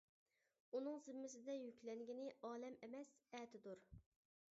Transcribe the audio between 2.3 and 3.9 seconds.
ئالەم ئەمەس، ئەتىدۇر.